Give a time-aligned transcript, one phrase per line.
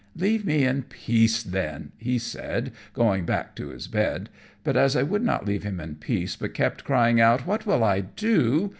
[0.15, 4.29] "Leave me in peace then," he said, going back to his bed;
[4.63, 7.83] but as I would not leave him in peace, but kept crying out, "What will
[7.83, 8.69] I do?"